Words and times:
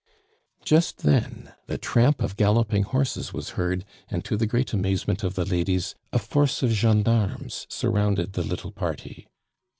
Just 0.65 1.03
then 1.03 1.53
the 1.67 1.77
tramp 1.77 2.23
of 2.23 2.35
galloping 2.35 2.81
horses 2.81 3.33
was 3.33 3.49
heard, 3.49 3.85
and, 4.09 4.25
to 4.25 4.35
the 4.35 4.47
great 4.47 4.73
amazement 4.73 5.23
of 5.23 5.35
the 5.35 5.45
ladies, 5.45 5.93
a 6.11 6.17
force 6.17 6.63
of 6.63 6.71
gendarmes 6.71 7.67
surrounded 7.69 8.33
the 8.33 8.41
little 8.41 8.71
party. 8.71 9.27